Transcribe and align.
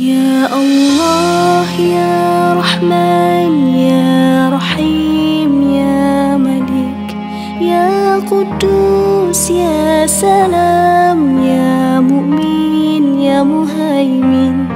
يا 0.00 0.46
الله 0.60 1.70
يا 1.80 2.54
رحمن 2.54 3.52
يا 3.76 4.48
رحيم 4.48 5.52
يا 5.72 6.36
ملك 6.36 7.16
يا 7.60 8.16
قدوس 8.30 9.50
يا 9.50 10.06
سلام 10.06 11.42
يا 11.44 12.00
مؤمن 12.00 13.20
يا 13.20 13.42
مهيمن 13.42 14.66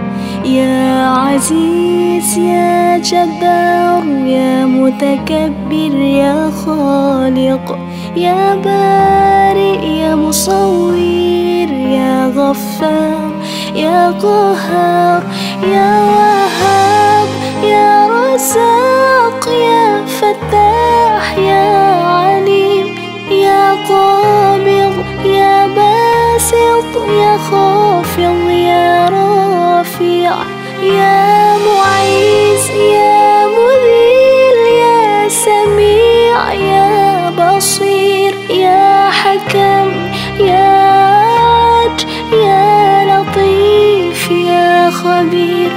يا 0.45 1.09
عزيز 1.09 2.39
يا 2.39 2.99
جبار 2.99 4.05
يا 4.27 4.67
متكبر 4.67 5.95
يا 6.23 6.51
خالق. 6.51 7.79
يا 8.17 8.55
بارئ 8.55 9.87
يا 9.87 10.15
مصور 10.15 10.95
يا 11.99 12.33
غفار 12.37 13.31
يا 13.75 14.11
قهار 14.11 15.23
يا 15.63 16.03
وهاب 16.05 17.29
يا 17.65 18.07
رزاق 18.07 19.49
يا 19.49 20.05
فتاح 20.07 21.39
يا 21.39 21.69
عليم 22.05 22.87
يا 23.31 23.75
قابض 23.89 24.95
يا 25.25 25.67
باسط 25.67 26.93
يا 27.23 27.39
خافض 27.51 28.51
يا 28.51 29.09
رافع 29.09 30.35
يا 30.83 31.46
حكم 39.47 39.91
يا 40.41 40.69
عدل 41.39 42.07
يا 42.33 43.05
لطيف 43.05 44.31
يا 44.31 44.91
خبير 44.91 45.71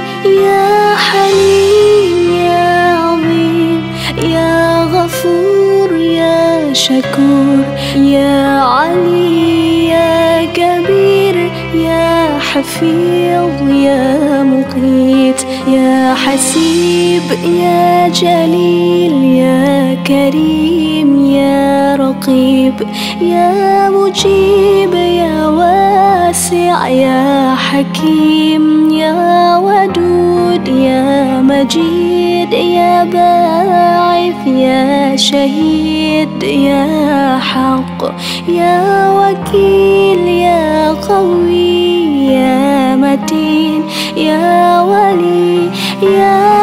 يا 0.44 0.94
حليم 0.96 2.34
يا 2.34 2.94
عظيم 2.96 3.82
يا 4.22 4.84
غفور 4.84 5.96
يا 5.96 6.72
شكور 6.72 7.64
يا 7.96 8.60
علي 8.60 9.88
يا 9.88 10.44
كبير 10.44 11.50
يا 11.74 12.38
حفيظ 12.38 13.70
يا 13.70 14.42
مقيت 14.42 15.42
يا 15.68 16.14
حسيب 16.14 17.22
يا 17.44 18.08
جليل 18.08 19.24
يا 19.24 19.94
كريم 20.06 21.26
يا 21.26 21.96
رقيب 21.96 22.74
يا 23.20 23.90
مجيب 23.90 24.94
يا 24.94 25.46
واسع 25.46 26.88
يا 26.88 27.54
حكيم 27.54 28.90
يا 28.90 29.56
ودود 29.56 30.68
يا 30.68 31.40
مجيد 31.40 32.52
يا 32.52 33.04
باعث 33.04 34.46
يا 34.46 35.16
شهيد 35.16 36.42
يا 36.42 37.38
حق 37.38 38.12
يا 38.48 39.10
وكيل 39.10 40.28
يا 40.28 40.90
قوي 40.90 42.26
يا 42.32 42.96
متين 42.96 43.82
يا 44.16 44.80
ولي 44.80 45.70
يا 46.02 46.59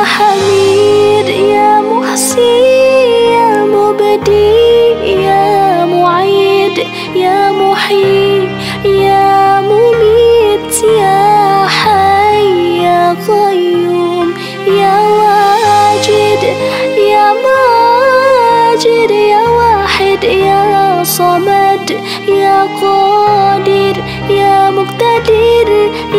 صمد 21.18 21.92
يا 22.28 22.64
قادر 22.82 23.96
يا 24.30 24.70
مقتدر 24.70 25.70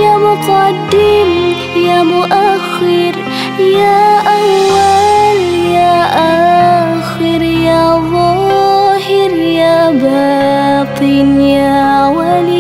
يا 0.02 0.16
مقدم 0.16 1.30
يا 1.76 2.02
مؤخر 2.02 3.14
يا 3.60 4.18
أول 4.38 5.40
يا 5.78 5.96
آخر 6.98 7.42
يا 7.42 7.84
ظاهر 8.12 9.32
يا 9.62 9.90
باطن 9.90 11.40
يا 11.40 12.06
ولي. 12.06 12.57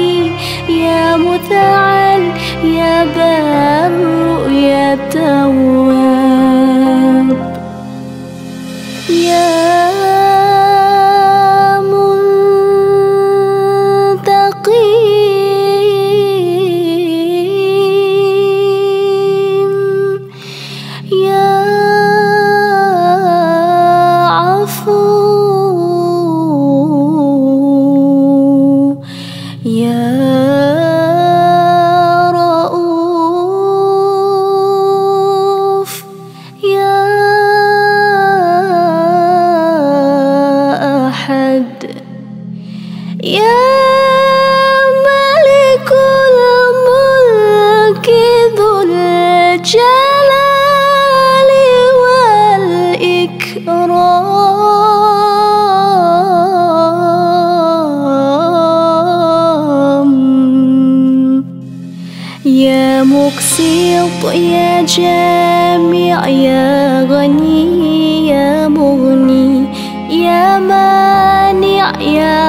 يا 62.44 63.02
مقسط 63.02 64.24
يا 64.34 64.82
جامع 64.82 66.28
يا 66.28 67.04
غني 67.04 68.28
يا 68.28 68.68
مغني 68.68 69.64
يا 70.10 70.58
مانع 70.58 72.00
يا 72.00 72.47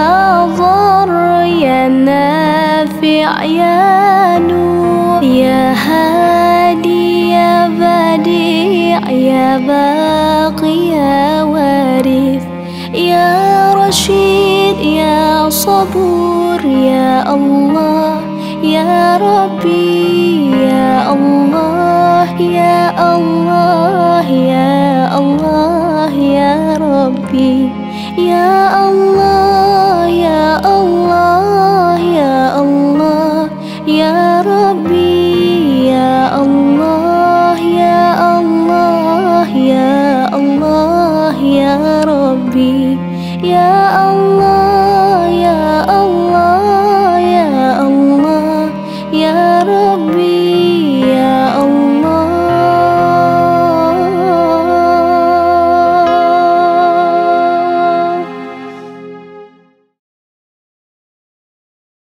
يا 3.28 4.40
نور 4.40 5.24
يا 5.24 5.74
هادي 5.74 7.30
يا 7.32 7.68
بديع 7.68 9.10
يا 9.10 9.58
باقي 9.58 10.78
يا 10.88 11.44
وارث 11.44 12.44
يا 12.94 13.74
رشيد 13.74 14.80
يا 14.80 15.50
صبور 15.50 16.66
يا 16.66 17.34
الله 17.36 18.22
يا 18.64 19.18
ربي 19.18 20.52
يا 20.52 21.14
الله 21.14 22.42
يا 22.42 23.16
الله 23.16 24.30
يا 24.30 25.18
الله 25.18 26.12
يا 26.14 26.78
ربي 26.78 27.70
يا 28.18 28.50
الله 28.74 28.79